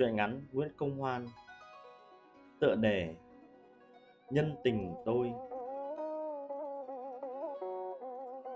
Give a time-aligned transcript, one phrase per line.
[0.00, 1.26] Truyện ngắn Nguyễn Công Hoan.
[2.60, 3.14] Tựa đề
[4.30, 5.32] Nhân tình tôi.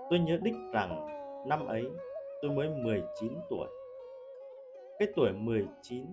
[0.09, 1.07] Tôi nhớ đích rằng
[1.47, 1.85] năm ấy
[2.41, 3.67] tôi mới 19 tuổi.
[4.99, 6.05] Cái tuổi 19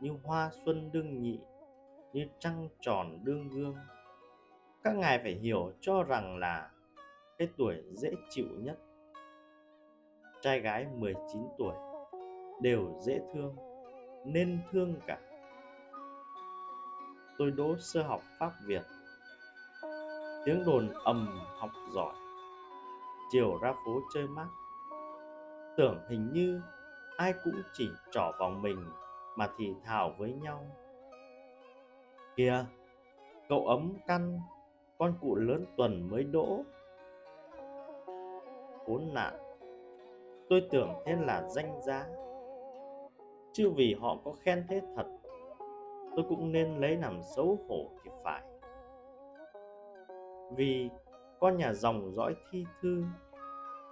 [0.00, 1.40] như hoa xuân đương nhị,
[2.12, 3.76] Như trăng tròn đương gương.
[4.82, 6.70] Các ngài phải hiểu cho rằng là
[7.38, 8.78] Cái tuổi dễ chịu nhất.
[10.40, 11.74] Trai gái 19 tuổi
[12.62, 13.69] đều dễ thương
[14.24, 15.18] nên thương cả.
[17.38, 18.82] Tôi đỗ sơ học pháp việt.
[20.44, 22.14] Tiếng đồn ầm học giỏi.
[23.32, 24.46] Chiều ra phố chơi mát
[25.80, 26.60] tưởng hình như
[27.16, 28.84] ai cũng chỉ trỏ vào mình
[29.36, 30.66] mà thì thào với nhau.
[32.36, 32.64] Kìa,
[33.48, 34.40] cậu ấm căn,
[34.98, 36.62] con cụ lớn tuần mới đỗ.
[38.86, 39.34] Khốn nạn,
[40.48, 42.06] tôi tưởng thế là danh giá
[43.52, 45.06] chứ vì họ có khen thế thật,
[46.16, 48.42] tôi cũng nên lấy làm xấu hổ thì phải.
[50.56, 50.90] Vì
[51.40, 53.04] con nhà dòng dõi thi thư,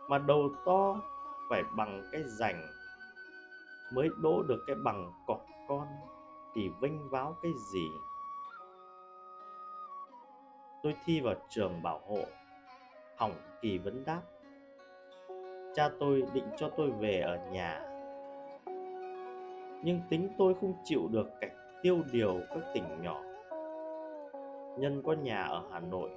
[0.08, 1.00] mà đầu to
[1.50, 2.66] phải bằng cái rành
[3.92, 5.86] mới đỗ được cái bằng cọt con
[6.54, 7.88] thì vinh váo cái gì.
[10.82, 12.24] Tôi thi vào trường bảo hộ,
[13.18, 14.22] hỏng kỳ vấn đáp,
[15.74, 17.87] cha tôi định cho tôi về ở nhà
[19.82, 23.22] nhưng tính tôi không chịu được cảnh tiêu điều các tỉnh nhỏ.
[24.78, 26.10] Nhân có nhà ở hà nội,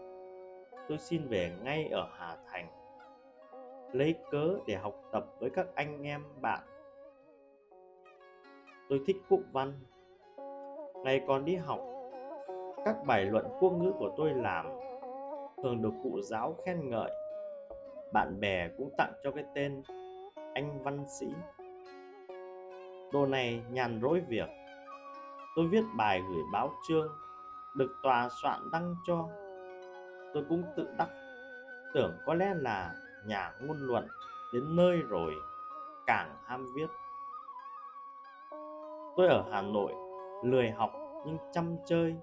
[0.90, 2.68] tôi xin về ngay ở hà thành,
[3.92, 6.60] lấy cớ để học tập với các anh em bạn.
[8.90, 9.74] Tôi thích quốc văn.
[11.04, 11.80] Ngày còn đi học,
[12.86, 14.66] các bài luận quốc ngữ của tôi làm,
[15.64, 17.12] thường được cụ giáo khen ngợi.
[18.14, 19.82] Bạn bè cũng tặng cho cái tên
[20.54, 21.28] anh văn sĩ.
[23.14, 24.50] Đồ này nhàn rỗi việc.
[25.56, 27.08] Tôi viết bài gửi báo chương
[27.74, 29.28] Được tòa soạn đăng cho.
[30.34, 31.10] Tôi cũng tự đắc
[31.94, 32.96] Tưởng có lẽ là
[33.28, 34.08] nhà ngôn luận
[34.54, 35.34] Đến nơi rồi
[36.06, 36.88] Càng ham viết.
[39.18, 39.92] Tôi ở Hà Nội
[40.44, 40.92] Lười học
[41.26, 42.16] nhưng chăm chơi.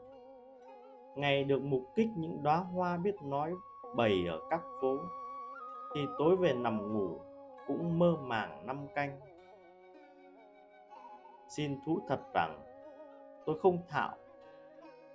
[1.16, 3.54] Ngày được mục kích những đóa hoa biết nói
[3.96, 4.96] bày ở các phố,
[5.94, 7.20] Thì tối về nằm ngủ
[7.66, 9.27] Cũng mơ màng năm canh
[11.48, 12.64] xin thú thật rằng,
[13.46, 14.16] tôi không thạo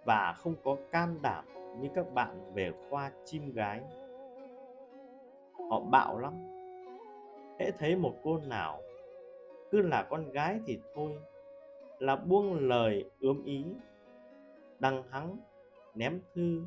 [0.05, 1.45] và không có can đảm
[1.79, 3.81] như các bạn về khoa chim gái.
[5.69, 6.33] Họ bạo lắm.
[7.59, 8.81] Hễ thấy một cô nào
[9.71, 11.19] cứ là con gái thì thôi,
[11.99, 13.65] là buông lời ướm ý,
[14.79, 15.37] đăng hắng,
[15.95, 16.61] ném thư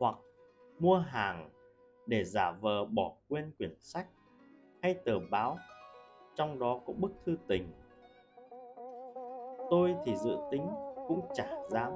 [0.00, 0.16] hoặc
[0.78, 1.50] mua hàng
[2.06, 4.06] để giả vờ bỏ quên quyển sách
[4.82, 5.58] hay tờ báo,
[6.34, 7.72] trong đó có bức thư tình
[9.70, 10.68] tôi thì dự tính
[11.08, 11.92] cũng chả dám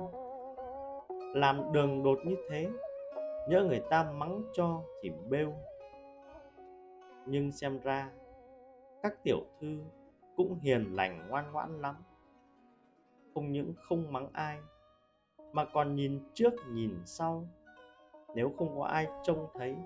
[1.34, 2.68] làm đường đột như thế.
[3.48, 5.54] Nhớ người ta mắng cho thì bêu.
[7.26, 8.10] Nhưng xem ra,
[9.02, 9.78] các tiểu thư
[10.36, 11.94] cũng hiền lành ngoan ngoãn lắm.
[13.34, 14.58] Không những không mắng ai,
[15.52, 17.48] mà còn nhìn trước nhìn sau.
[18.34, 19.76] Nếu không có ai trông thấy,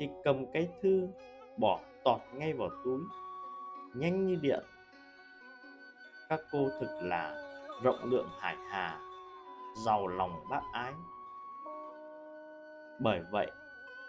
[0.00, 1.08] thì cầm cái thư
[1.58, 3.00] bỏ tọt ngay vào túi,
[3.94, 4.64] nhanh như điện
[6.32, 7.34] các cô thực là
[7.82, 9.00] rộng lượng hải hà,
[9.74, 10.92] giàu lòng bác ái.
[13.00, 13.50] Bởi vậy,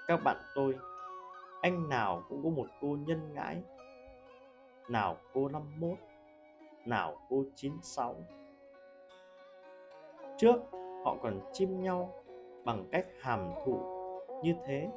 [0.08, 0.76] các bạn tôi,
[1.62, 3.64] anh nào cũng có một cô nhân ngãi,
[4.90, 5.98] nào cô năm mốt,
[6.86, 8.16] nào cô chín sáu.
[10.38, 10.56] Trước,
[11.06, 12.24] họ còn chim nhau
[12.66, 13.80] bằng cách hàm thụ
[14.44, 14.90] như thế,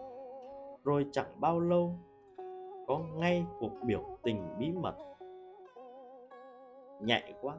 [0.84, 1.98] rồi chẳng bao lâu,
[2.86, 4.94] có ngay cuộc biểu tình bí mật
[7.00, 7.54] nhạy quá.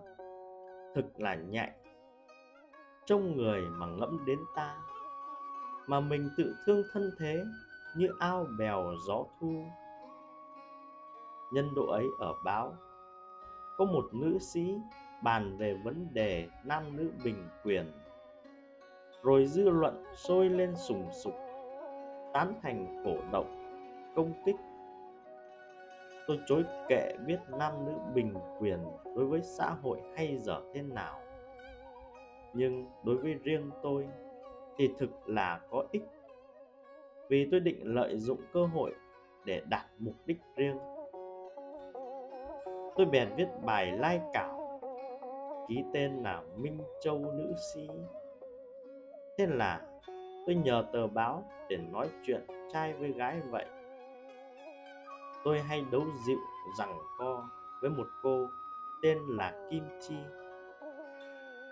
[0.95, 1.71] Thực là nhạy.
[3.05, 4.77] Trong người mà ngẫm đến ta,
[5.87, 7.43] mà mình tự thương thân thế
[7.97, 9.65] như ao bèo gió thu.
[11.53, 12.75] Nhân độ ấy ở báo,
[13.77, 14.75] có một nữ sĩ
[15.23, 17.91] bàn về vấn đề nam nữ bình quyền.
[19.23, 21.33] Rồi dư luận sôi lên sùng sục,
[22.33, 23.63] tán thành cổ động,
[24.15, 24.55] công kích
[26.27, 28.79] tôi chối kệ biết nam nữ bình quyền
[29.15, 31.19] đối với xã hội hay dở thế nào.
[32.53, 34.07] Nhưng đối với riêng tôi
[34.77, 36.03] thì thực là có ích.
[37.29, 38.93] Vì tôi định lợi dụng cơ hội
[39.45, 40.77] để đạt mục đích riêng.
[42.95, 44.79] Tôi bèn viết bài lai cảo,
[45.67, 47.89] ký tên là minh châu nữ sĩ.
[49.37, 49.81] Thế là
[50.45, 52.41] tôi nhờ tờ báo để nói chuyện
[52.73, 53.65] trai với gái vậy
[55.47, 56.39] tôi hay đấu dịu
[56.77, 57.43] rằng co
[57.81, 58.49] với một cô
[59.01, 60.15] tên là Kim Chi.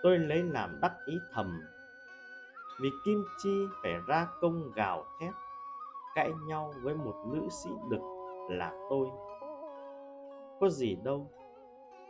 [0.02, 1.60] Tôi lấy làm đắc ý thầm
[2.80, 5.34] vì Kim Chi phải ra công gào thét
[6.14, 8.00] cãi nhau với một nữ sĩ đực
[8.50, 9.06] là tôi.
[10.60, 11.30] Có gì đâu,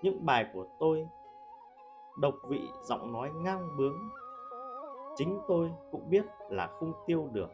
[0.03, 1.09] những bài của tôi
[2.19, 3.99] độc vị giọng nói ngang bướng
[5.17, 7.51] chính tôi cũng biết là không tiêu được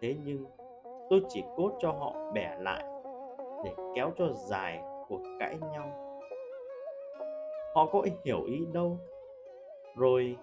[0.00, 0.46] thế nhưng
[1.10, 2.84] tôi chỉ cốt cho họ bẻ lại
[3.64, 6.20] để kéo cho dài cuộc cãi nhau.
[7.74, 8.98] Họ có hiểu ý đâu?
[9.96, 10.36] Rồi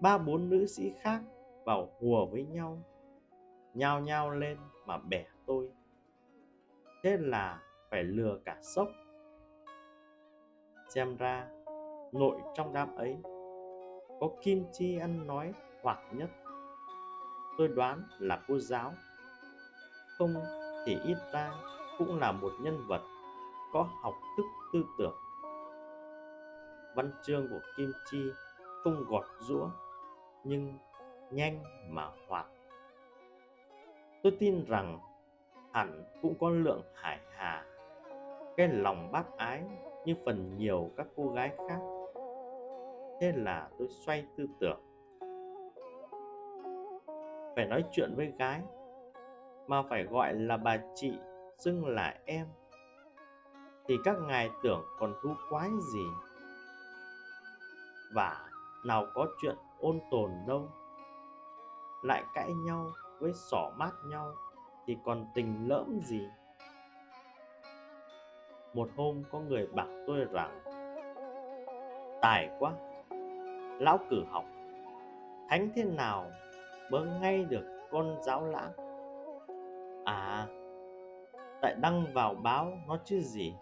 [0.00, 1.20] ba bốn nữ sĩ khác
[1.64, 2.78] vào hùa với nhau,
[3.74, 5.70] nhao nhao lên mà bẻ tôi.
[7.02, 8.88] Thế là phải lừa cả sốc.
[10.88, 11.48] Xem ra,
[12.12, 13.16] nội trong đám ấy
[14.20, 15.52] có kim chi ăn nói
[15.82, 16.30] hoặc nhất.
[17.58, 18.92] Tôi đoán là cô giáo
[20.18, 20.34] không?
[20.86, 21.52] Thì ít ra
[21.98, 23.02] cũng là một nhân vật
[23.72, 25.14] có học thức tư tưởng.
[26.96, 28.22] Văn chương của kim chi
[28.84, 29.70] không gọt rũa,
[30.44, 30.78] nhưng
[31.30, 32.46] nhanh mà hoạt.
[34.22, 34.98] Tôi tin rằng
[35.72, 37.64] hẳn cũng có lượng hải hà.
[38.56, 39.62] Cái lòng bác ái
[40.04, 41.78] như phần nhiều các cô gái khác.
[43.20, 44.80] Thế là tôi xoay tư tưởng.
[47.56, 48.62] Phải nói chuyện với gái
[49.68, 51.18] mà phải gọi là bà chị
[51.58, 52.46] xưng là em.
[53.88, 56.04] Thì các ngài tưởng còn thú quái gì?
[58.14, 58.48] Và
[58.84, 60.68] nào có chuyện ôn tồn đâu.
[62.02, 64.34] Lại cãi nhau với xỏ mát nhau
[64.86, 66.28] thì còn tình lỡm gì?
[68.74, 70.60] Một hôm có người bảo tôi rằng,
[72.22, 72.72] tài quá,
[73.78, 74.44] lão cử học,
[75.48, 76.30] thánh thế nào
[76.90, 78.87] bớ ngay được con giáo lãng
[80.08, 80.46] à
[81.62, 83.54] tại đăng vào báo nó chứ gì?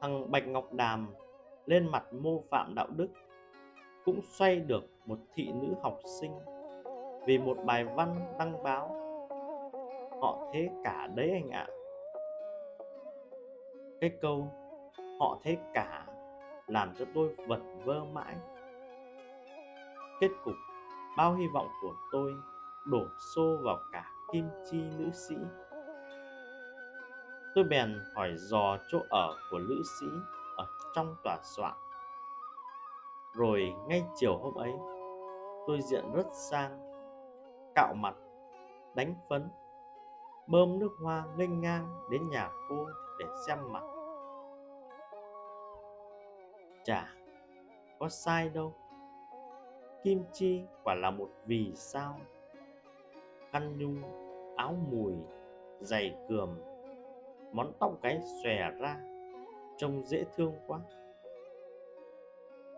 [0.00, 1.14] Thằng bạch ngọc đàm
[1.66, 3.08] lên mặt mô phạm đạo đức,
[4.04, 6.32] cũng xoay được một thị nữ học sinh
[7.26, 8.88] vì một bài văn đăng báo.
[10.20, 11.66] Họ thế cả đấy anh ạ.
[14.00, 14.48] Cái câu
[15.20, 16.06] họ thế cả
[16.66, 18.36] làm cho tôi vật vơ mãi.
[20.20, 20.54] Kết cục,
[21.16, 22.32] bao hy vọng của tôi
[22.86, 23.04] đổ
[23.34, 25.36] xô vào cả kim chi nữ sĩ.
[27.54, 30.06] Tôi bèn hỏi dò chỗ ở của nữ sĩ
[30.56, 31.74] ở trong tòa soạn.
[33.34, 34.72] Rồi ngay chiều hôm ấy,
[35.66, 36.78] tôi diện rất sang,
[37.74, 38.14] cạo mặt,
[38.94, 39.50] đánh phấn,
[40.46, 42.86] bơm nước hoa nghênh ngang đến nhà cô
[43.18, 43.82] để xem mặt.
[46.84, 47.14] Chả,
[47.98, 48.74] có sai đâu.
[50.02, 52.20] Kim chi quả là một vì sao?
[53.56, 54.02] Khăn nhung,
[54.56, 55.12] áo mùi,
[55.80, 56.48] giày cườm,
[57.52, 59.00] món tóc cái xòe ra,
[59.76, 60.80] trông dễ thương quá.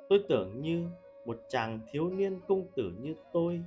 [0.08, 0.86] Tôi tưởng như
[1.24, 3.62] một chàng thiếu niên công tử như tôi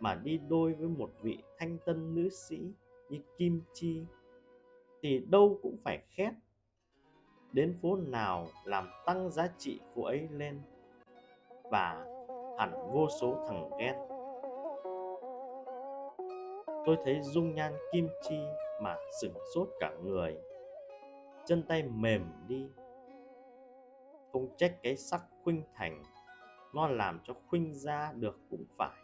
[0.00, 2.72] mà đi đôi với một vị thanh tân nữ sĩ
[3.08, 4.04] như kim chi
[5.02, 6.32] thì đâu cũng phải khét.
[7.52, 10.60] Đến phố nào làm tăng giá trị cô ấy lên,
[11.64, 12.06] và
[12.58, 14.11] hẳn vô số thằng ghét
[16.86, 18.38] tôi thấy dung nhan kim chi
[18.82, 20.38] mà sửng sốt cả người.
[21.46, 22.68] Chân tay mềm đi.
[24.32, 26.02] Không trách cái sắc khuynh thành.
[26.74, 28.96] Nó làm cho khuynh ra được cũng phải.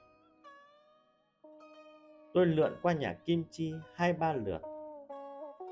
[2.33, 4.61] Tôi lượn qua nhà kim chi hai ba lượt.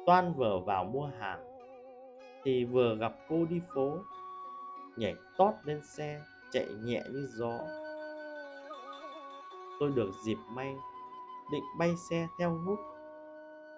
[0.06, 1.44] Toan vừa vào mua hàng,
[2.44, 3.98] thì vừa gặp cô đi phố.
[4.96, 6.20] Nhảy tót lên xe,
[6.52, 7.58] chạy nhẹ như gió.
[9.80, 10.74] Tôi được dịp may
[11.52, 12.78] định bay xe theo hút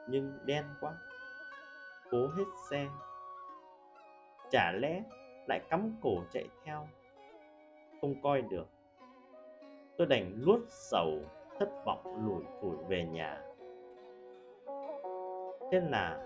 [0.09, 0.93] nhưng đen quá,
[2.11, 2.89] cố hết xe.
[4.51, 5.03] Chả lẽ
[5.49, 6.89] lại cắm cổ chạy theo?
[8.01, 8.67] Không coi được.
[9.97, 11.11] Tôi đành luốt sầu,
[11.59, 13.43] thất vọng lủi thủi về nhà.
[15.71, 16.25] Thế là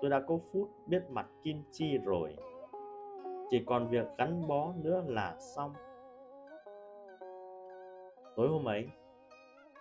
[0.00, 2.36] tôi đã có phút biết mặt kim chi rồi.
[3.50, 5.74] Chỉ còn việc gắn bó nữa là xong.
[8.36, 8.88] Tối hôm ấy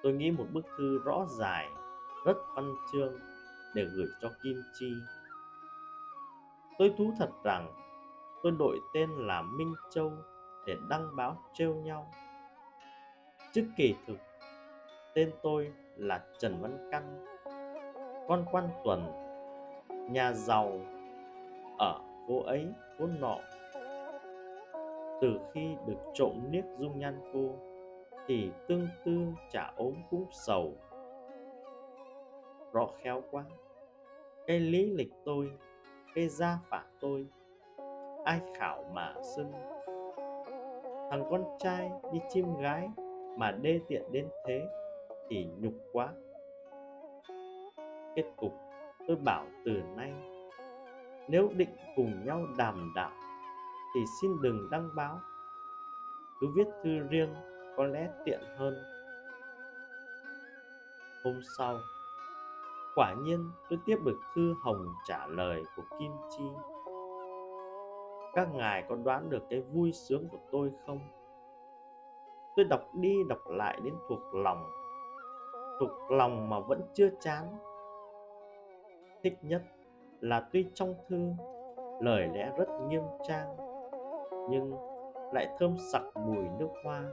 [0.04, 1.70] tôi nghĩ một bức thư rõ dài,
[2.26, 3.20] rất văn chương
[3.76, 4.94] để gửi cho kim chi.
[6.80, 7.74] Tôi thú thật rằng,
[8.44, 10.12] tôi đổi tên là minh châu
[10.66, 12.12] để đăng báo trêu nhau.
[13.52, 14.18] Chứ kỳ thực,
[15.14, 17.26] tên tôi là trần văn căn,
[18.28, 19.12] con quan tuần,
[20.14, 20.80] nhà giàu
[21.78, 22.68] ở phố ấy,
[22.98, 23.38] phố nọ.
[25.22, 27.71] Từ khi được trộm niếc dung nhan cô
[28.28, 30.74] thì tương tư chả ốm cũng sầu.
[32.74, 33.44] Rõ khéo quá.
[34.48, 35.52] Cái lý lịch tôi,
[36.16, 37.28] cái gia phả tôi,
[38.26, 39.52] ai khảo mà xưng.
[41.10, 42.90] Thằng con trai đi chim gái
[43.38, 44.68] mà đê tiện đến thế
[45.30, 46.14] thì nhục quá.
[48.16, 48.54] Kết cục,
[49.08, 50.14] tôi bảo từ nay,
[51.28, 53.12] nếu định cùng nhau đàm đạo
[53.96, 55.20] thì xin đừng đăng báo.
[56.40, 57.34] Cứ viết thư riêng
[57.78, 58.84] có lẽ tiện hơn.
[61.24, 61.78] Hôm sau,
[62.96, 66.44] quả nhiên tôi tiếp được thư hồng trả lời của kim chi.
[68.34, 71.00] Các ngài có đoán được cái vui sướng của tôi không?
[72.56, 74.82] Tôi đọc đi đọc lại đến thuộc lòng
[75.82, 77.58] thuộc lòng mà vẫn chưa chán.
[79.24, 79.62] Thích nhất
[80.20, 81.32] là tuy trong thư
[82.02, 83.58] lời lẽ rất nghiêm trang,
[84.50, 84.74] nhưng
[85.34, 87.04] lại thơm sặc mùi nước hoa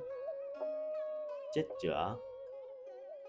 [1.52, 2.16] chết chữa.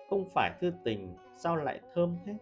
[0.09, 2.35] Không phải thư tình, sao lại thơm thế?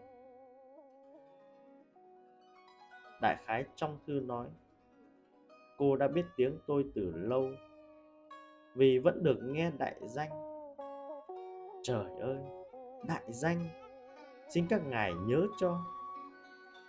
[3.22, 4.48] Đại khái trong thư nói,
[5.78, 7.50] cô đã biết tiếng tôi từ lâu,
[8.76, 10.30] vì vẫn được nghe đại danh.
[11.84, 12.38] Trời ơi,
[13.08, 13.70] đại danh!
[14.50, 15.80] Xin các ngài nhớ cho.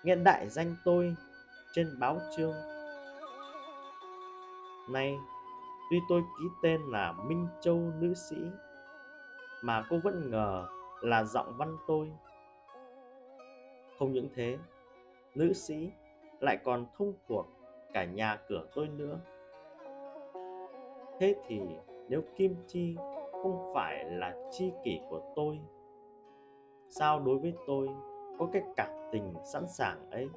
[0.05, 1.15] Nghe đại danh tôi
[1.73, 2.55] trên báo chương.
[4.91, 5.19] Nay,
[5.91, 8.37] tuy tôi ký tên là minh châu nữ sĩ
[9.63, 10.67] mà cô vẫn ngờ
[11.01, 12.13] là giọng văn tôi.
[13.99, 14.59] Không những thế,
[15.35, 15.91] nữ sĩ
[16.41, 17.47] lại còn thông thuộc
[17.93, 19.19] cả nhà cửa tôi nữa.
[21.21, 21.61] Thế thì
[22.09, 22.97] nếu kim chi
[23.43, 25.59] không phải là chi kỷ của tôi,
[26.89, 27.89] sao đối với tôi
[28.39, 30.29] có cái cảm tình sẵn sàng ấy?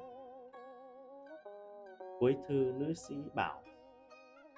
[2.20, 3.62] Cuối thư nữ sĩ bảo,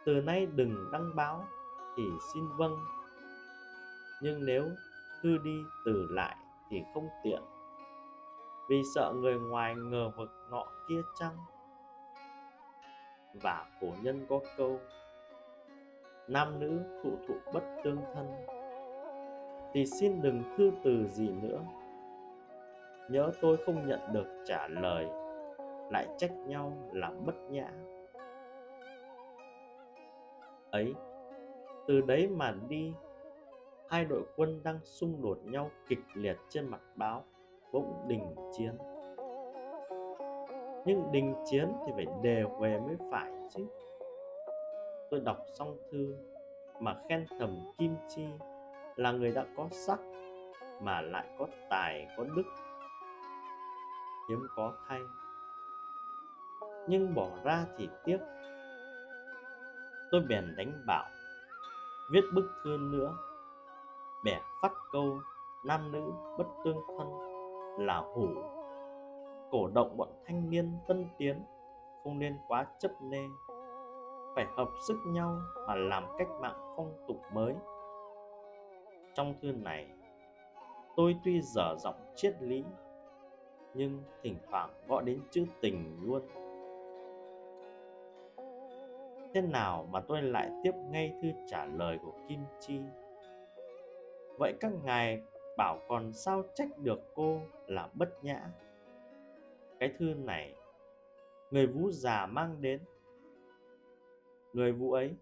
[0.06, 1.44] từ nay đừng đăng báo
[1.96, 2.02] thì
[2.34, 2.76] xin vâng
[4.22, 4.64] nhưng nếu
[5.22, 6.36] thư đi từ lại
[6.70, 7.42] thì không tiện.
[8.68, 11.36] Vì sợ người ngoài ngờ vực nọ kia chăng?
[13.42, 14.80] Và cổ nhân có câu,
[16.28, 18.46] nam nữ thụ thụ bất tương thân,
[19.72, 21.60] thì xin đừng thư từ gì nữa.
[23.08, 25.06] Nhớ tôi không nhận được trả lời,
[25.90, 27.70] lại trách nhau là bất nhã.
[30.70, 30.94] Ấy,
[31.86, 32.94] từ đấy mà đi
[33.88, 37.24] hai đội quân đang xung đột nhau kịch liệt trên mặt báo,
[37.72, 38.78] bỗng đình chiến.
[40.86, 43.66] Nhưng đình chiến thì phải đề về mới phải chứ.
[45.10, 46.16] Tôi đọc xong thư
[46.80, 48.26] mà khen thầm kim chi
[48.96, 49.98] là người đã có sắc
[50.80, 52.44] mà lại có tài, có đức.
[54.28, 55.00] Hiếm có thay.
[56.88, 58.18] Nhưng bỏ ra thì tiếc.
[60.10, 61.04] Tôi bèn đánh bảo,
[62.10, 63.16] viết bức thư nữa
[64.24, 65.18] bẻ phát câu,
[65.64, 67.08] nam nữ bất tương thân
[67.78, 68.26] là hủ.
[69.50, 71.42] Cổ động bọn thanh niên tân tiến,
[72.04, 73.24] không nên quá chấp nê.
[74.34, 75.36] Phải hợp sức nhau
[75.68, 77.54] mà làm cách mạng phong tục mới.
[79.14, 79.88] Trong thư này,
[80.96, 82.64] tôi tuy dở giọng triết lý,
[83.74, 86.22] nhưng thỉnh thoảng gõ đến chữ tình luôn.
[89.34, 92.80] Thế nào mà tôi lại tiếp ngay thư trả lời của kim chi?
[94.38, 95.22] Vậy các ngài
[95.56, 98.50] bảo còn sao trách được cô là bất nhã?
[99.80, 100.54] Cái thư này,
[101.50, 102.80] người vũ già mang đến.
[104.52, 105.14] Người vũ ấy,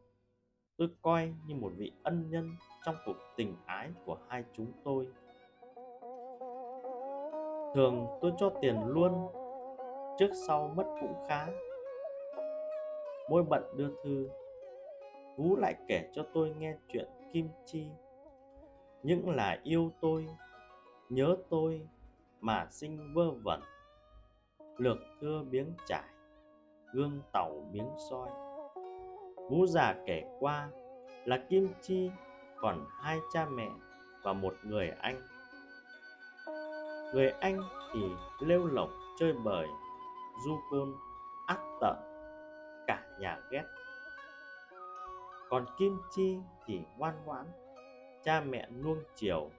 [0.77, 2.51] tôi coi như một vị ân nhân
[2.85, 5.09] trong cuộc tình ái của hai chúng tôi.
[7.75, 9.29] Thường tôi cho tiền luôn,
[10.19, 11.47] trước sau mất cũng khá.
[13.31, 14.29] Mỗi bận đưa thư
[15.37, 17.87] vũ lại kể cho tôi nghe chuyện kim chi
[19.03, 20.29] những là yêu tôi,
[21.09, 21.89] nhớ tôi
[22.41, 23.61] mà sinh vơ vẩn.
[24.77, 26.09] Lược thưa biếng trải
[26.93, 28.29] gương tàu miếng soi.
[29.51, 30.69] Vũ già kể qua
[31.25, 32.11] là kim chi
[32.57, 33.69] còn hai cha mẹ
[34.23, 35.21] và một người anh.
[37.15, 37.63] Người anh
[37.95, 38.01] thì
[38.41, 39.67] lêu lỏng chơi bời,
[40.45, 40.95] du côn,
[41.47, 41.97] ác tợn
[42.87, 43.65] cả nhà ghét.
[45.49, 47.47] Còn kim chi thì ngoan ngoãn
[48.25, 49.51] cha mẹ nuông chiều,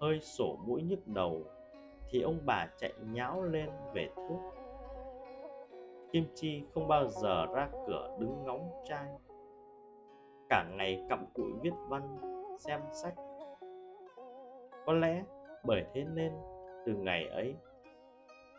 [0.00, 1.42] hơi sổ mũi nhức đầu,
[2.10, 4.40] thì ông bà chạy nháo lên về thuốc.
[6.12, 9.08] Kim chi không bao giờ ra cửa đứng ngóng trai.
[10.48, 12.18] Cả ngày cặm cụi viết văn,
[12.58, 13.14] xem sách.
[14.86, 15.24] Có lẽ
[15.64, 16.32] bởi thế nên,
[16.86, 17.54] từ ngày ấy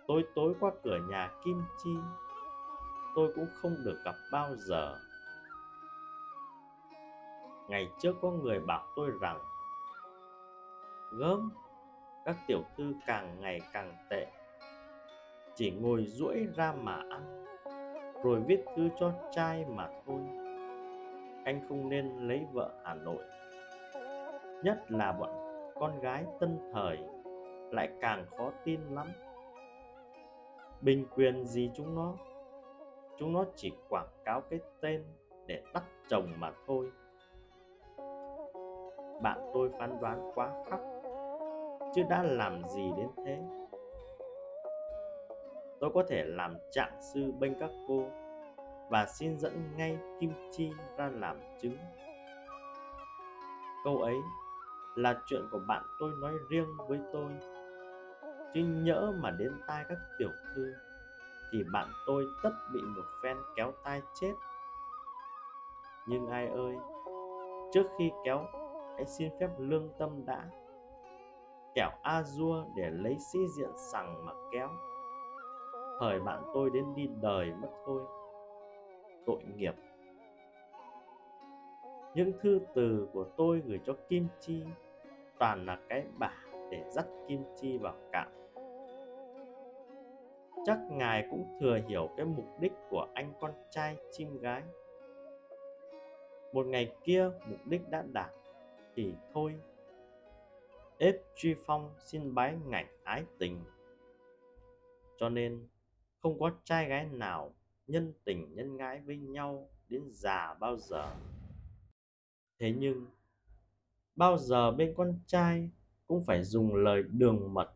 [0.07, 1.89] tối tối qua cửa nhà kim chi,
[3.15, 4.97] tôi cũng không được gặp bao giờ
[7.69, 9.39] ngày trước có người bảo tôi rằng,
[11.11, 11.51] gớm,
[12.25, 14.27] các tiểu thư càng ngày càng tệ,
[15.55, 17.45] chỉ ngồi duỗi ra mà ăn,
[18.23, 20.19] rồi viết thư cho trai mà thôi.
[21.45, 23.23] Anh không nên lấy vợ hà nội.
[24.63, 25.29] Nhất là bọn
[25.75, 26.97] con gái tân thời,
[27.71, 29.07] lại càng khó tin lắm.
[30.81, 32.13] Bình quyền gì chúng nó?
[33.17, 35.03] Chúng nó chỉ quảng cáo cái tên
[35.45, 36.91] để đắt chồng mà thôi
[39.21, 40.79] bạn tôi phán đoán quá khắc,
[41.95, 43.39] chứ đã làm gì đến thế?
[45.79, 48.03] Tôi có thể làm trạng sư bên các cô
[48.89, 51.77] và xin dẫn ngay kim chi ra làm chứng.
[53.83, 54.15] Câu ấy
[54.95, 57.31] là chuyện của bạn tôi nói riêng với tôi.
[58.53, 60.73] Chứ nhỡ mà đến tai các tiểu thư,
[61.51, 64.33] thì bạn tôi tất bị một phen kéo tai chết.
[66.07, 66.75] Nhưng ai ơi,
[67.73, 68.45] trước khi kéo
[69.00, 70.46] hãy xin phép lương tâm đã
[71.75, 74.70] kẻo a dua để lấy sĩ diện sằng mà kéo.
[76.00, 78.01] Thời bạn tôi đến đi đời mất thôi,
[79.25, 79.75] tội nghiệp.
[82.15, 84.63] Những thư từ của tôi gửi cho kim chi
[85.39, 86.34] toàn là cái bả
[86.72, 88.27] để dắt kim chi vào cạm
[90.65, 94.63] chắc ngài cũng thừa hiểu cái mục đích của anh con trai chim gái.
[96.53, 98.32] Một ngày kia, mục đích đã đạt
[99.00, 99.56] thì thôi.
[100.98, 103.63] Ếp truy phong xin bái ngạch ái tình.
[105.18, 105.68] Cho nên,
[106.20, 107.56] không có trai gái nào
[107.88, 111.15] nhân tình nhân ái với nhau đến già bao giờ.
[112.60, 113.06] Thế nhưng,
[114.15, 115.70] bao giờ bên con trai
[116.08, 117.74] cũng phải dùng lời đường mật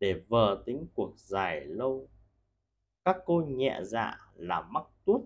[0.00, 2.08] để vờ tính cuộc dài lâu.
[3.04, 5.20] Các cô nhẹ dạ là mắc tuốt.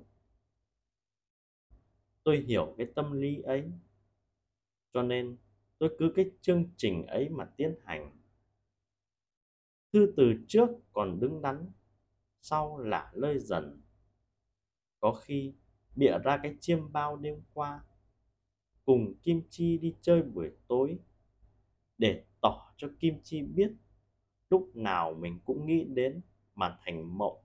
[2.22, 3.70] Tôi hiểu cái tâm lý ấy
[4.94, 5.36] cho nên
[5.78, 8.10] tôi cứ cái chương trình ấy mà tiến hành.
[9.92, 11.72] Thư từ trước còn đứng đắn,
[12.40, 13.82] sau là lơi dần.
[15.00, 15.54] Có khi
[15.96, 17.84] bịa ra cái chiêm bao đêm qua,
[18.84, 20.98] cùng kim chi đi chơi buổi tối
[21.98, 23.72] để tỏ cho kim chi biết
[24.50, 26.20] lúc nào mình cũng nghĩ đến
[26.54, 27.44] mà thành mộng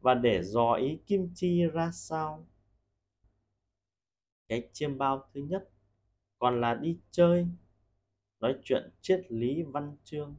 [0.00, 2.46] và để dò ý kim chi ra sao?
[4.48, 5.70] Cái chiêm bao thứ nhất
[6.40, 7.46] còn là đi chơi,
[8.40, 10.36] nói chuyện triết lý văn chương.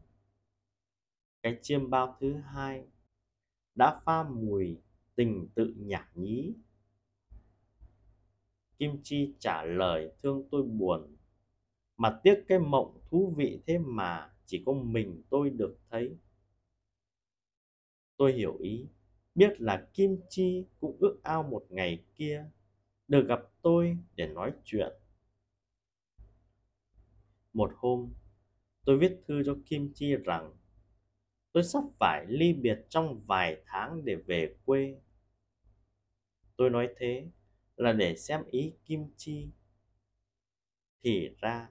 [1.44, 2.86] Cái chiêm bao thứ hai,
[3.76, 4.78] đã pha mùi
[5.16, 6.54] tình tự nhả nhí.
[8.80, 11.16] Kim chi trả lời, thương tôi buồn,
[11.98, 16.18] mà tiếc cái mộng thú vị thế mà chỉ có mình tôi được thấy.
[18.18, 18.88] Tôi hiểu ý,
[19.36, 22.46] biết là kim chi cũng ước ao một ngày kia,
[23.08, 25.01] được gặp tôi để nói chuyện
[27.54, 28.14] một hôm,
[28.86, 30.54] tôi viết thư cho kim chi rằng,
[31.52, 35.02] tôi sắp phải ly biệt trong vài tháng để về quê.
[36.58, 37.28] Tôi nói thế
[37.76, 39.50] là để xem ý kim chi.
[41.04, 41.70] Thì ra,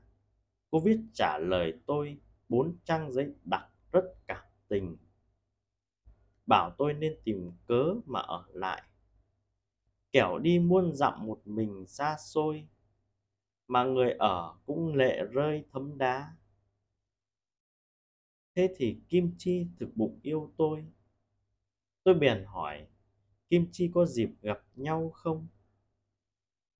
[0.70, 4.96] cô viết trả lời tôi bốn trang giấy đặc rất cảm tình.
[6.46, 8.82] Bảo tôi nên tìm cớ mà ở lại.
[10.12, 12.68] Kẻo đi muôn dặm một mình xa xôi
[13.70, 16.36] mà người ở cũng lệ rơi thấm đá.
[18.54, 20.86] Thế thì kim chi thực bụng yêu tôi?
[22.02, 22.86] Tôi bèn hỏi,
[23.48, 25.48] kim chi có dịp gặp nhau không?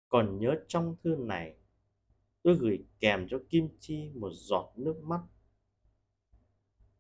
[0.09, 1.57] Còn nhớ trong thư này,
[2.43, 5.21] tôi gửi kèm cho kim chi một giọt nước mắt.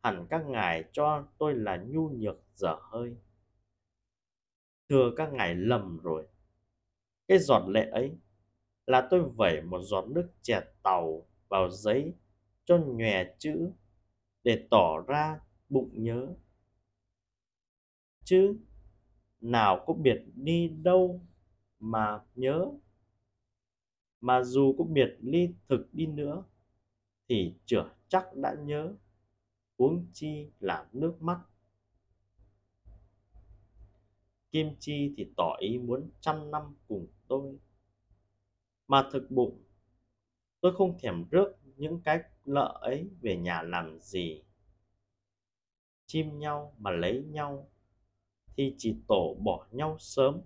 [0.03, 3.17] Hẳn các ngài cho tôi là nhu nhược dở hơi.
[4.89, 6.27] Thưa các ngài lầm rồi.
[7.29, 8.19] Cái giọt lệ ấy
[8.91, 12.15] là tôi vẩy một giọt nước chè tàu vào giấy
[12.65, 13.71] cho nhòe chữ
[14.45, 16.35] để tỏ ra bụng nhớ.
[18.25, 18.57] Chứ
[19.41, 21.21] nào có biệt đi đâu
[21.81, 22.67] mà nhớ,
[24.21, 26.45] mà dù có biệt ly thực đi nữa
[27.29, 28.95] thì chửa chắc đã nhớ,
[29.79, 31.41] huống chi là nước mắt.
[34.53, 37.59] Kim chi thì tỏ ý muốn trăm năm cùng tôi
[38.91, 39.63] mà thực bụng,
[40.61, 44.43] tôi không thèm rước những cái nợ ấy về nhà làm gì.
[46.07, 47.71] Chim nhau mà lấy nhau
[48.57, 50.41] thì chỉ tổ bỏ nhau sớm.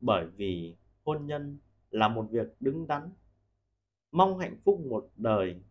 [0.00, 1.58] Bởi vì hôn nhân
[1.90, 3.12] là một việc đứng đắn,
[4.12, 5.62] mong hạnh phúc một đời.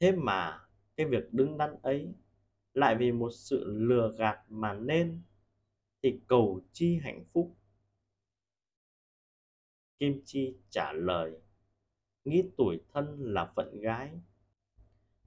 [0.00, 0.60] Thế mà
[0.96, 2.12] cái việc đứng đắn ấy
[2.74, 5.22] lại vì một sự lừa gạt mà nên
[6.02, 7.56] thì cầu chi hạnh phúc
[9.98, 11.32] kim chi trả lời,
[12.24, 14.10] nghĩ tuổi thân là phận gái,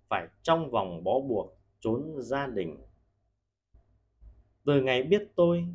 [0.09, 2.77] phải trong vòng bó buộc trốn gia đình.
[4.65, 5.65] Từ ngày biết tôi,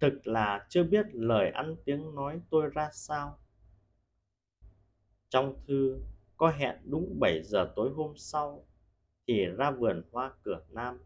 [0.00, 3.38] thực là chưa biết lời ăn tiếng nói tôi ra sao.
[5.28, 6.00] Trong thư
[6.36, 8.66] có hẹn đúng 7 giờ tối hôm sau
[9.26, 11.02] thì ra vườn hoa cửa nam.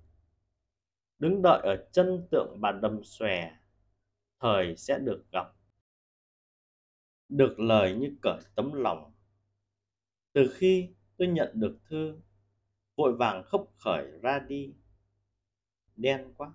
[1.19, 3.57] Đứng đợi ở chân tượng bà đầm xòe,
[4.41, 5.56] thời sẽ được gặp
[7.37, 9.13] được lời như cởi tấm lòng.
[10.33, 12.21] Từ khi tôi nhận được thư,
[12.97, 14.75] vội vàng khóc khởi ra đi.
[15.97, 16.53] Đen quá.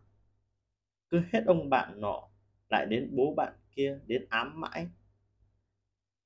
[1.10, 2.30] Cứ hết ông bạn nọ,
[2.70, 4.88] lại đến bố bạn kia đến ám mãi.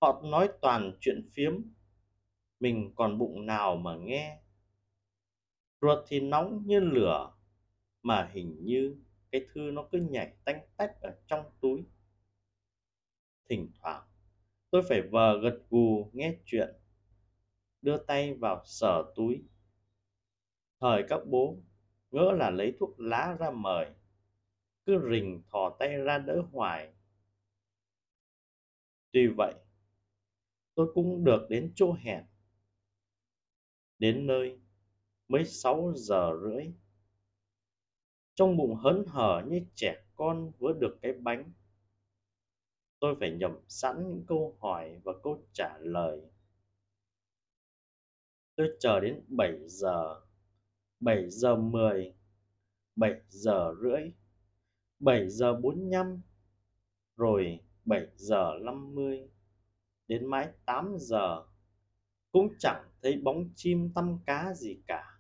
[0.02, 1.62] Họ nói toàn chuyện phiếm,
[2.60, 4.42] mình còn bụng nào mà nghe.
[5.82, 7.32] Ruột thì nóng như lửa,
[8.02, 8.96] mà hình như
[9.32, 11.86] cái thư nó cứ nhảy tanh tách ở trong túi.
[13.50, 14.04] Thỉnh thoảng
[14.76, 16.76] tôi phải vờ gật gù nghe chuyện.
[17.82, 19.44] Đưa tay vào sở túi.
[20.80, 21.58] Thời các bố,
[22.12, 23.90] ngỡ là lấy thuốc lá ra mời.
[24.86, 26.94] Cứ rình thò tay ra đỡ hoài.
[29.12, 29.54] Tuy vậy,
[30.74, 32.26] tôi cũng được đến chỗ hẹn.
[34.00, 34.60] Đến nơi,
[35.28, 36.66] mới sáu giờ rưỡi.
[38.34, 41.52] Trong bụng hớn hở như trẻ con vừa được cái bánh
[43.06, 46.22] tôi phải nhập sẵn những câu hỏi và câu trả lời.
[48.56, 50.22] Tôi chờ đến 7 giờ
[51.00, 52.16] 7 giờ 10
[52.96, 54.12] 7 giờ rưỡi
[55.00, 56.22] 7 giờ 45
[57.18, 59.30] rồi 7 giờ 50
[60.08, 61.44] đến mãi 8 giờ.
[62.32, 65.20] Cũng chẳng thấy bóng chim tăm cá gì cả.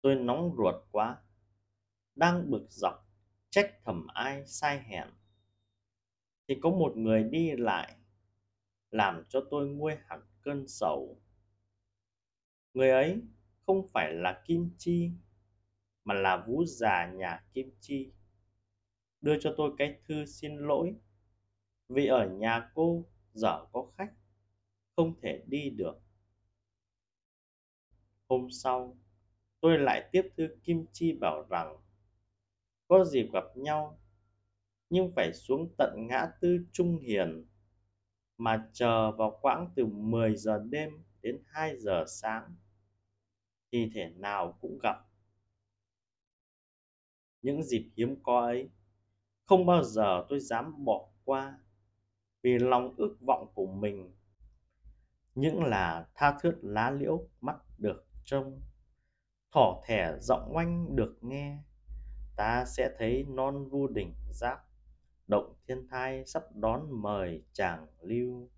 [0.00, 1.22] Tôi nóng ruột quá,
[2.14, 3.08] đang bực dọc,
[3.50, 5.08] trách thầm ai sai hẹn
[6.48, 7.96] thì có một người đi lại
[8.90, 11.20] làm cho tôi nguôi hẳn cơn sầu.
[12.74, 13.20] Người ấy
[13.66, 15.10] không phải là kim chi,
[16.04, 18.12] mà là vũ già nhà kim chi.
[19.20, 20.94] Đưa cho tôi cái thư xin lỗi,
[21.88, 23.04] vì ở nhà cô
[23.34, 24.12] dở có khách,
[24.96, 26.00] không thể đi được.
[28.28, 28.98] Hôm sau,
[29.60, 31.76] tôi lại tiếp thư kim chi bảo rằng,
[32.88, 33.98] có dịp gặp nhau
[34.90, 37.46] nhưng phải xuống tận ngã tư Trung Hiền,
[38.38, 42.56] mà chờ vào quãng từ 10 giờ đêm đến 2 giờ sáng,
[43.72, 44.96] thì thể nào cũng gặp.
[47.42, 48.70] Những dịp hiếm có ấy,
[49.44, 51.58] không bao giờ tôi dám bỏ qua
[52.42, 54.14] vì lòng ước vọng của mình,
[55.34, 58.62] những là tha thướt lá liễu mắt được trông,
[59.54, 61.58] thỏ thẻ giọng oanh được nghe,
[62.36, 64.73] ta sẽ thấy non vu đỉnh giáp
[65.26, 68.50] động thiên thai sắp đón mời chàng lưu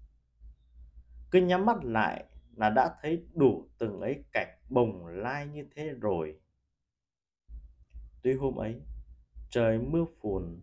[1.31, 2.25] cứ nhắm mắt lại
[2.57, 6.41] là đã thấy đủ từng ấy cảnh bồng lai như thế rồi
[8.23, 8.81] tuy hôm ấy
[9.51, 10.61] trời mưa phùn,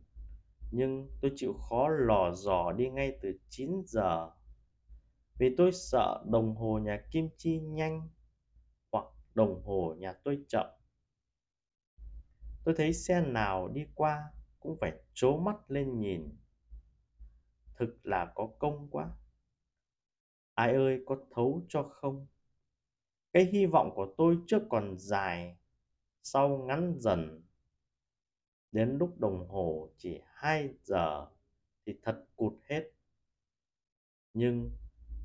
[0.72, 4.30] nhưng tôi chịu khó lò dò đi ngay từ 9 giờ,
[5.40, 8.10] vì tôi sợ đồng hồ nhà Kim Chi nhanh
[8.92, 10.68] hoặc đồng hồ nhà tôi chậm.
[12.64, 14.24] Tôi thấy xe nào đi qua
[14.64, 16.38] cũng phải trố mắt lên nhìn.
[17.76, 19.10] Thực là có công quá.
[20.54, 22.28] Ai ơi có thấu cho không?
[23.34, 25.58] Cái hy vọng của tôi trước còn dài,
[26.24, 27.42] sau ngắn dần.
[28.72, 31.28] Đến lúc đồng hồ chỉ 2 giờ
[31.86, 32.92] thì thật cụt hết.
[34.34, 34.72] Nhưng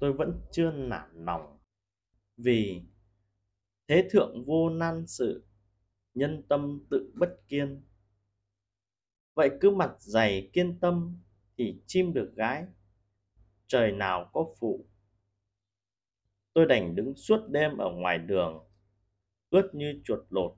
[0.01, 1.59] tôi vẫn chưa nản lòng.
[2.37, 2.83] Vì
[3.89, 5.45] thế thượng vô nan sự,
[6.15, 7.83] nhân tâm tự bất kiên
[9.39, 11.19] vậy cứ mặt dày kiên tâm
[11.57, 12.65] thì chim được gái.
[13.67, 14.87] Trời nào có phụ.
[16.53, 18.65] Tôi đành đứng suốt đêm ở ngoài đường,
[19.51, 20.55] ướt như chuột lột,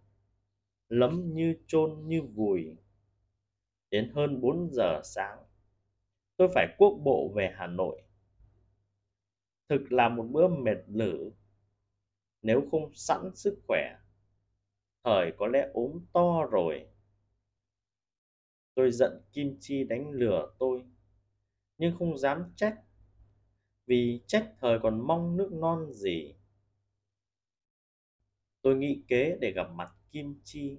[0.89, 2.77] lấm như chôn như vùi.
[3.91, 5.39] Đến hơn 4 giờ sáng,
[6.37, 8.03] tôi phải quốc bộ về Hà Nội.
[9.69, 11.31] Thực là một bữa mệt lử,
[12.43, 13.97] nếu không sẵn sức khỏe.
[15.05, 16.87] Thời có lẽ ốm to rồi
[18.81, 20.85] tôi giận kim chi đánh lửa tôi,
[21.79, 22.81] nhưng không dám trách,
[23.87, 26.35] vì trách thời còn mong nước non gì.
[28.63, 30.79] Tôi nghĩ kế để gặp mặt kim chi.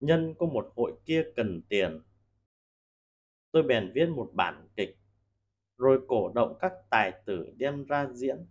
[0.00, 2.02] Nhân có một hội kia cần tiền.
[3.50, 4.98] Tôi bèn viết một bản kịch,
[5.78, 8.46] rồi cổ động các tài tử đem ra diễn.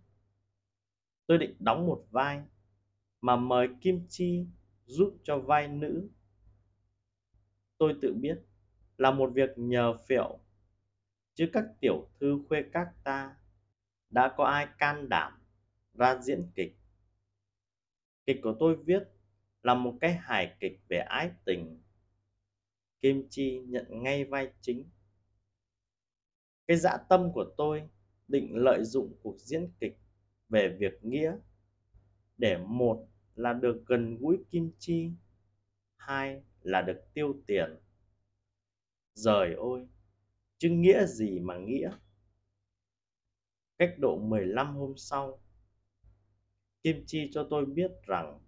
[1.26, 2.42] Tôi định đóng một vai,
[3.20, 4.46] mà mời kim chi
[4.84, 6.08] giúp cho vai nữ
[7.78, 8.38] tôi tự biết
[8.98, 10.38] là một việc nhờ phiệu
[11.34, 13.36] chứ các tiểu thư khuê các ta
[14.10, 15.32] đã có ai can đảm
[15.94, 16.76] ra diễn kịch
[18.26, 19.02] Kịch của tôi viết
[19.62, 21.80] là một cái hài kịch về ái tình.
[23.00, 24.90] Kim Chi nhận ngay vai chính.
[26.66, 27.88] Cái dã tâm của tôi
[28.28, 29.98] định lợi dụng cuộc diễn kịch
[30.48, 31.36] về việc nghĩa
[32.36, 35.10] để một là được gần gũi Kim Chi,
[35.96, 37.76] hai là được tiêu tiền.
[39.14, 39.88] Rời ôi,
[40.58, 41.90] chứ nghĩa gì mà nghĩa.
[43.78, 45.40] Cách độ 15 hôm sau,
[46.82, 48.40] Kim Chi cho tôi biết rằng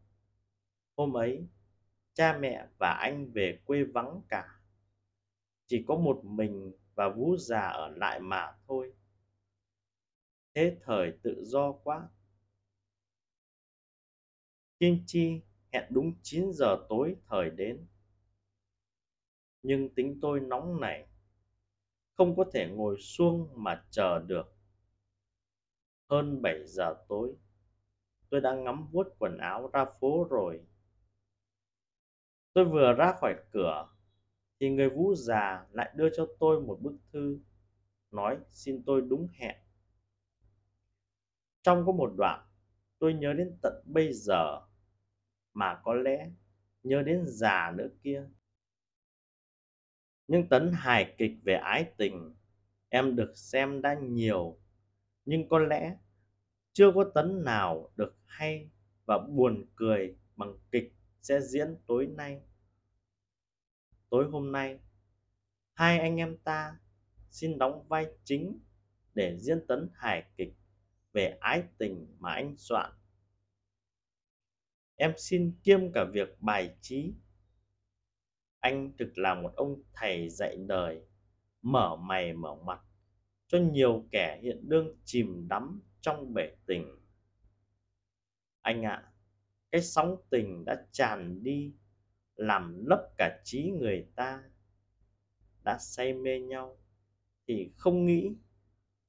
[0.96, 1.46] hôm ấy
[2.14, 4.60] cha mẹ và anh về quê vắng cả.
[5.66, 8.92] Chỉ có một mình và Vũ già ở lại mà thôi.
[10.54, 12.08] Thế thời tự do quá.
[14.78, 15.40] Kim Chi
[15.72, 17.86] hẹn đúng 9 giờ tối thời đến.
[19.68, 21.06] Nhưng tính tôi nóng nảy
[22.14, 24.56] không có thể ngồi xuông mà chờ được.
[26.10, 27.34] Hơn 7 giờ tối,
[28.30, 30.60] tôi đang ngắm vuốt quần áo ra phố rồi.
[32.52, 33.88] Tôi vừa ra khỏi cửa,
[34.60, 37.38] thì người vũ già lại đưa cho tôi một bức thư,
[38.10, 39.56] nói xin tôi đúng hẹn.
[41.62, 42.46] Trong có một đoạn,
[42.98, 44.60] tôi nhớ đến tận bây giờ,
[45.52, 46.30] mà có lẽ
[46.82, 48.28] nhớ đến già nữa kia.
[50.28, 52.34] Nhưng tấn hài kịch về ái tình,
[52.88, 54.58] em được xem đã nhiều
[55.26, 55.96] nhưng có lẽ
[56.72, 58.70] chưa có tấn nào được hay
[59.06, 62.40] và buồn cười bằng kịch sẽ diễn tối nay.
[64.10, 64.78] Tối hôm nay,
[65.72, 66.78] hai anh em ta
[67.30, 68.58] xin đóng vai chính
[69.14, 70.54] để diễn tấn hài kịch
[71.12, 72.92] về ái tình mà anh soạn.
[74.96, 77.14] Em xin kiêm cả việc bài trí.
[78.66, 81.02] Anh thực là một ông thầy dạy đời,
[81.62, 82.80] mở mày mở mặt
[83.46, 86.98] cho nhiều kẻ hiện đương chìm đắm trong bể tình.
[88.62, 89.12] Anh ạ, à,
[89.70, 91.74] cái sóng tình đã tràn đi,
[92.34, 94.42] làm lấp cả trí người ta.
[95.64, 96.78] Đã say mê nhau,
[97.46, 98.36] thì không nghĩ,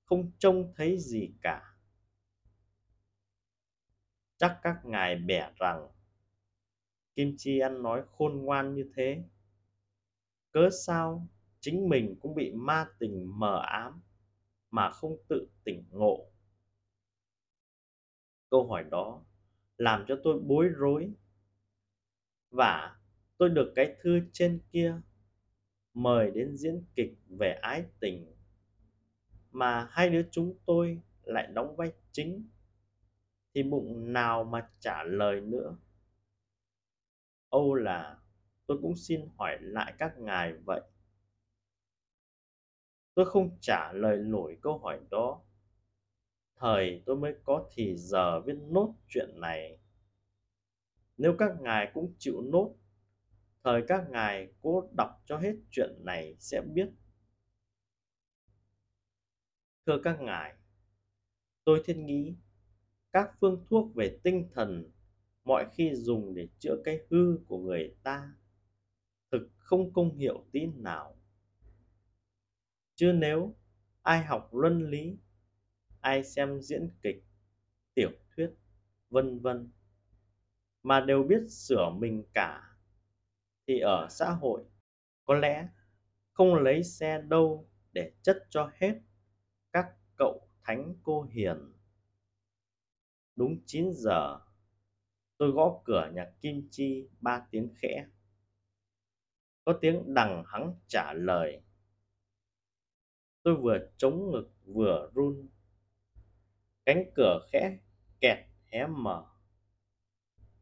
[0.03, 1.75] không trông thấy gì cả.
[4.37, 5.87] Chắc các ngài bẻ rằng,
[7.15, 9.23] Kim Chi ăn nói khôn ngoan như thế.
[10.51, 11.27] Cớ sao
[11.59, 14.01] chính mình cũng bị ma tình mờ ám
[14.71, 16.31] mà không tự tỉnh ngộ?
[18.49, 19.23] Câu hỏi đó
[19.77, 21.11] làm cho tôi bối rối
[22.49, 22.99] và
[23.37, 25.01] tôi được cái thư trên kia
[25.93, 28.33] mời đến diễn kịch về ái tình
[29.51, 32.49] mà hai đứa chúng tôi lại đóng vai chính
[33.53, 35.77] thì bụng nào mà trả lời nữa?
[37.49, 38.17] Âu là
[38.67, 40.81] tôi cũng xin hỏi lại các ngài vậy.
[43.13, 45.41] Tôi không trả lời nổi câu hỏi đó.
[46.55, 49.79] Thời tôi mới có thì giờ viết nốt chuyện này.
[51.17, 52.75] Nếu các ngài cũng chịu nốt,
[53.63, 56.89] thời các ngài cố đọc cho hết chuyện này sẽ biết.
[59.85, 60.53] Thưa các ngài,
[61.63, 62.35] tôi thiên nghĩ
[63.11, 64.91] các phương thuốc về tinh thần,
[65.43, 68.33] mọi khi dùng để chữa cái hư của người ta
[69.31, 71.15] thực không công hiệu tí nào.
[72.95, 73.55] Chứ nếu
[74.01, 75.17] ai học luân lý,
[76.01, 77.23] ai xem diễn kịch,
[77.93, 78.49] tiểu thuyết,
[79.09, 79.71] vân vân,
[80.83, 82.77] mà đều biết sửa mình cả,
[83.67, 84.63] thì ở xã hội
[85.25, 85.67] có lẽ
[86.31, 88.99] không lấy xe đâu để chất cho hết
[89.71, 89.87] các
[90.17, 91.73] cậu thánh cô hiền.
[93.35, 94.39] Đúng 9 giờ,
[95.37, 98.07] tôi gõ cửa nhà kim chi ba tiếng khẽ
[99.67, 101.61] có tiếng đằng hắng trả lời.
[103.43, 105.47] Tôi vừa chống ngực vừa run.
[106.85, 107.77] Cánh cửa khẽ
[108.19, 109.25] kẹt hé mở.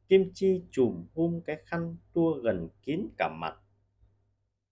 [0.08, 3.60] Kim chi chùm hum cái khăn tua gần kín cả mặt.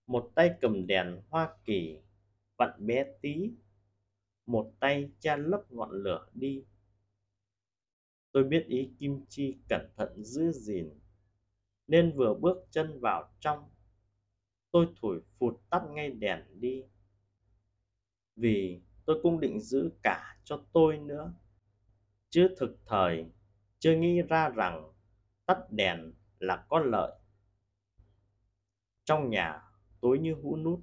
[0.06, 1.98] Một tay cầm đèn hoa kỳ,
[2.56, 3.50] vặn bé tí.
[4.46, 6.64] Một tay che lấp ngọn lửa đi.
[8.32, 10.90] Tôi biết ý kim chi cẩn thận giữ gìn,
[11.86, 13.73] nên vừa bước chân vào trong
[14.74, 16.84] tôi thổi phụt tắt ngay đèn đi.
[18.36, 21.34] Vì tôi cũng định giữ cả cho tôi nữa.
[22.30, 23.26] Chứ thực thời,
[23.78, 24.92] chưa nghĩ ra rằng
[25.46, 27.18] tắt đèn là có lợi.
[29.04, 29.62] Trong nhà,
[30.00, 30.80] tối như hũ nút,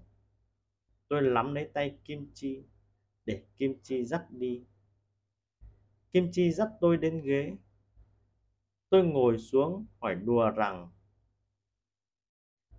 [1.07, 2.63] tôi lắm lấy tay kim chi
[3.25, 4.65] để kim chi dắt đi.
[6.11, 7.57] Kim chi dắt tôi đến ghế.
[8.89, 10.91] Tôi ngồi xuống hỏi đùa rằng,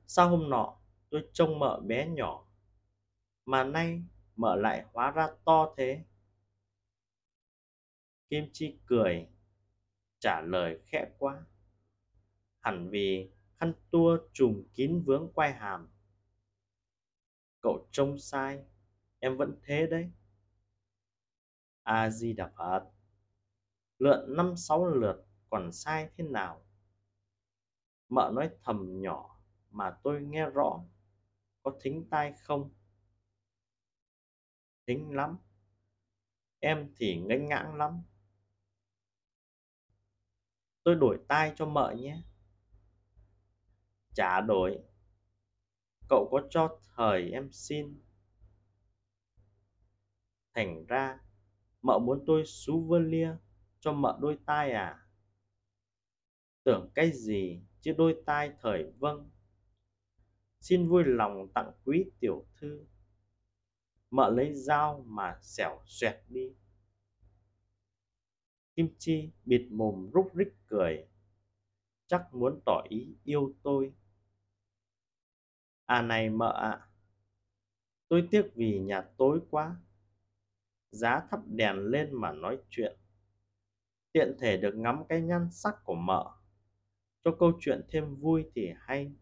[0.07, 0.82] sao hôm nọ
[1.12, 2.46] tôi trông mợ bé nhỏ,
[3.44, 4.03] mà nay
[4.37, 6.05] mợ lại hóa ra to thế?
[8.29, 9.29] Kim chi cười,
[10.18, 11.44] trả lời khẽ quá.
[12.61, 15.88] Hẳn vì khăn tua trùm kín vướng quai hàm.
[17.61, 18.64] Cậu trông sai,
[19.18, 20.11] em vẫn thế đấy.
[21.83, 22.90] A di đà phật,
[23.98, 26.64] lượn năm sáu lượt còn sai thế nào?
[28.09, 30.85] Mợ nói thầm nhỏ mà tôi nghe rõ
[31.62, 32.70] có thính tai không?
[34.87, 35.38] Thính lắm.
[36.61, 38.03] Em thì nghênh ngãng lắm.
[40.83, 42.22] Tôi đổi tai cho mợ nhé.
[44.14, 44.79] Chả đổi.
[46.09, 48.01] Cậu có cho thời em xin?
[50.55, 51.20] Thành ra,
[51.83, 53.29] mợ muốn tôi souvenir
[53.81, 55.07] cho mợ đôi tai à?
[56.64, 59.31] Tưởng cái gì chứ đôi tai thời vâng?
[60.62, 62.87] Xin vui lòng tặng quý tiểu thư.
[64.11, 66.55] Mợ lấy dao mà xẻo xoẹt đi.
[68.75, 71.07] Kim chi bịt mồm rúc rích cười.
[72.07, 73.92] Chắc muốn tỏ ý yêu tôi.
[75.87, 76.70] À này mợ ạ.
[76.70, 76.88] À,
[78.09, 79.77] tôi tiếc vì nhà tối quá.
[80.90, 82.98] Giá thắp đèn lên mà nói chuyện.
[84.12, 86.37] Tiện thể được ngắm cái nhan sắc của mợ.
[87.25, 89.12] Cho câu chuyện thêm vui thì hay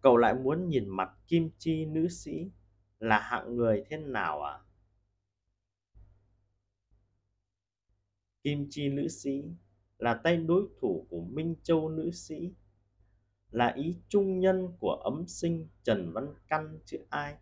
[0.00, 2.50] cậu lại muốn nhìn mặt kim chi nữ sĩ
[2.98, 4.58] là hạng người thế nào à?
[8.42, 9.44] Kim chi nữ sĩ
[9.98, 12.54] là tay đối thủ của minh châu nữ sĩ,
[13.50, 17.36] là ý trung nhân của ấm sinh trần văn căn chứ ai?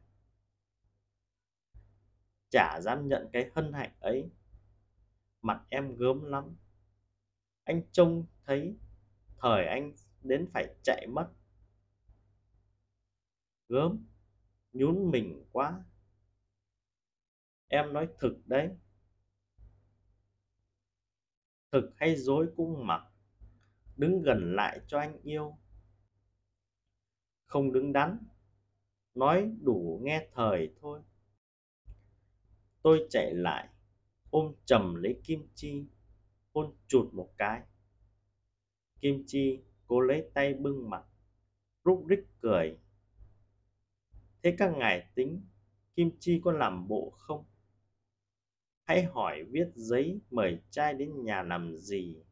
[2.51, 4.31] Chả dám nhận cái hân hạnh ấy.
[5.43, 6.57] Mặt em gớm lắm.
[7.65, 8.77] Anh trông thấy
[9.39, 9.93] thời anh
[10.23, 11.29] đến phải chạy mất
[13.69, 14.07] gớm,
[14.73, 15.85] nhún mình quá.
[17.69, 18.71] Em nói thực đấy.
[21.73, 23.03] Thực hay dối cũng mặc,
[23.97, 25.59] đứng gần lại cho anh yêu.
[27.47, 28.19] Không đứng đắn,
[29.15, 31.03] nói đủ nghe thời thôi.
[32.83, 33.69] Tôi chạy lại,
[34.31, 35.87] ôm chầm lấy kim chi,
[36.55, 37.63] hôn chụt một cái.
[39.01, 41.05] Kim chi cố lấy tay bưng mặt,
[41.85, 42.79] rúc rích cười
[44.47, 45.47] thế các ngài tính
[45.95, 47.45] kim chi có làm bộ không?
[48.83, 52.25] Hãy hỏi viết giấy mời trai đến nhà làm gì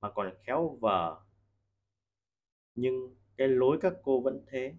[0.00, 1.22] mà còn khéo vờ.
[2.74, 4.74] Nhưng cái lối các cô vẫn thế.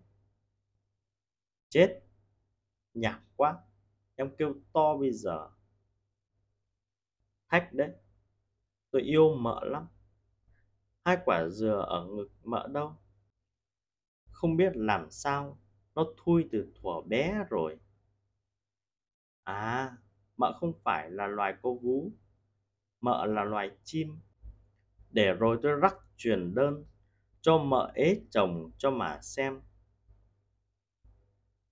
[1.70, 2.00] Chết.
[2.94, 3.58] Nhảm quá.
[4.16, 5.50] Em kêu to bây giờ.
[7.48, 7.92] Thách đấy.
[8.92, 9.88] Tôi yêu mợ lắm.
[11.06, 12.96] Hai quả dừa ở ngực mợ đâu?
[14.32, 15.60] Không biết làm sao
[15.96, 17.78] nó thui từ thuở bé rồi.
[19.44, 19.98] À
[20.38, 22.12] mợ không phải là loài cô vú.
[23.02, 24.20] Mợ là loài chim.
[25.12, 26.86] Để rồi tôi rắc truyền đơn
[27.42, 29.62] cho mợ ế chồng cho mà xem.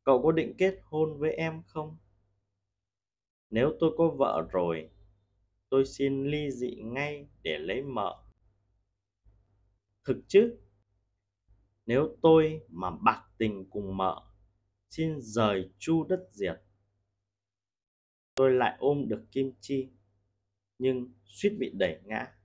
[0.03, 1.97] Cậu có định kết hôn với em không?
[3.49, 4.89] Nếu tôi có vợ rồi,
[5.69, 8.23] tôi xin ly dị ngay để lấy mợ.
[10.03, 10.57] Thực chứ?
[11.91, 14.21] Nếu tôi mà bạc tình cùng mợ,
[14.89, 16.62] xin rời chu đất diệt.
[18.36, 19.89] Tôi lại ôm được kim chi,
[20.80, 22.38] nhưng suýt bị đẩy ngã.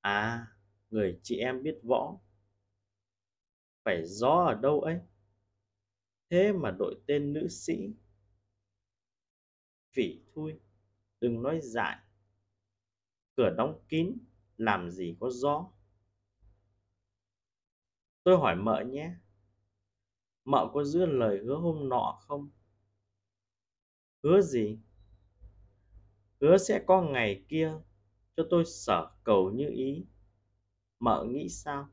[0.00, 0.46] À
[0.90, 2.18] người chị em biết võ.
[3.84, 4.98] Phải gió ở đâu ấy?
[6.30, 7.94] Thế mà đội tên nữ sĩ.
[9.92, 10.60] Phỉ thui,
[11.20, 11.98] đừng nói dại.
[13.36, 14.18] Cửa đóng kín,
[14.56, 15.72] làm gì có gió
[18.22, 19.14] tôi hỏi mợ nhé,
[20.44, 22.50] mợ có giữ lời hứa hôm nọ không?
[24.22, 24.78] Hứa gì?
[26.40, 27.72] Hứa sẽ có ngày kia
[28.36, 30.06] cho tôi sở cầu như ý.
[30.98, 31.88] Mợ nghĩ sao?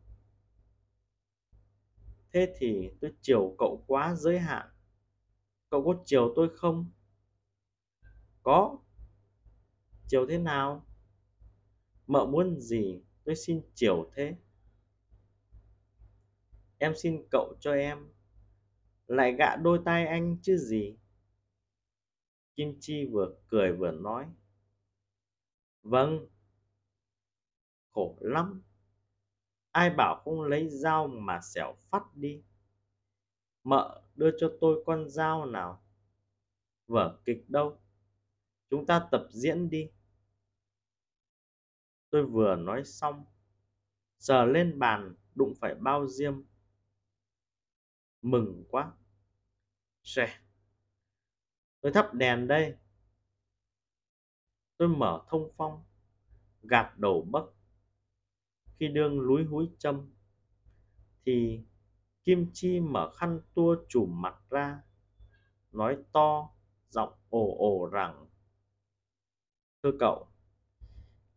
[2.32, 4.68] Thế thì tôi chiều cậu quá giới hạn.
[5.70, 6.92] Cậu có chiều tôi không?
[8.44, 8.78] Có.
[10.08, 10.86] Chiều thế nào?
[12.08, 14.36] Mợ muốn gì tôi xin chiều thế?
[16.78, 18.10] Em xin cậu cho em
[19.08, 20.98] lại gạ đôi tay anh chứ gì?
[22.56, 24.25] Kim chi vừa cười vừa nói.
[25.84, 26.28] Vâng.
[27.92, 28.63] Khổ lắm.
[29.71, 32.44] Ai bảo không lấy dao mà xẻo phát đi?
[33.63, 35.84] Mợ đưa cho tôi con dao nào?
[36.88, 37.80] Vở kịch đâu?
[38.69, 39.90] Chúng ta tập diễn đi.
[42.10, 43.25] Tôi vừa nói xong,
[44.19, 46.44] sờ lên bàn, đụng phải bao diêm
[48.22, 48.92] mừng quá.
[50.04, 50.40] Xe.
[51.82, 52.76] Tôi thắp đèn đây.
[54.78, 55.84] Tôi mở thông phong,
[56.62, 57.54] gạt đầu bấc.
[58.80, 60.13] Khi đương lúi húi châm,
[61.26, 61.63] thì
[62.24, 64.82] kim chi mở khăn tua chùm mặt ra,
[65.72, 66.50] nói to,
[66.90, 68.30] giọng ồ ồ rằng,
[69.84, 70.28] thưa cậu,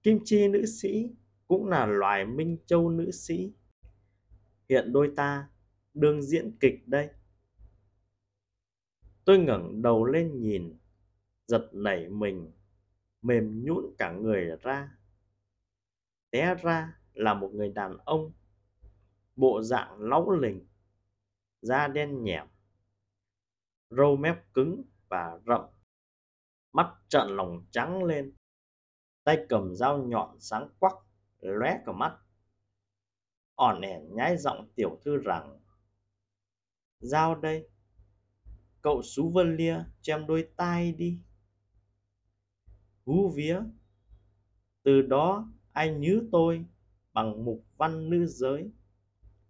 [0.03, 1.11] kim chi nữ sĩ
[1.47, 3.53] cũng là loài minh châu nữ sĩ.
[4.68, 5.49] Hiện đôi ta
[6.01, 7.11] đương diễn kịch đây.
[9.24, 10.78] Tôi ngẩng đầu lên nhìn,
[11.46, 12.53] giật nảy mình,
[13.22, 14.98] mềm nhũn cả người ra.
[16.30, 18.32] Té ra là một người đàn ông,
[19.36, 20.66] bộ dạng lóng lình
[21.62, 22.46] da đen nhẻm
[23.90, 25.61] râu mép cứng và rậm,
[26.72, 28.32] mắt trợn lòng trắng lên.
[29.24, 30.92] Tay cầm dao nhọn sáng quắc,
[31.40, 32.18] lóe cả mắt.
[33.55, 35.59] Ỏn ẻn nhái giọng tiểu thư rằng
[37.01, 37.68] giao đây.
[38.82, 41.18] Cậu xú vân lia cho em đôi tai đi.
[43.05, 43.61] Hú vía.
[44.82, 46.64] Từ đó, anh nhứ tôi
[47.12, 48.70] bằng mục văn nữ giới.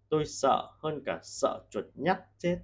[0.09, 2.59] Tôi sợ hơn cả sợ chuột nhắt chết.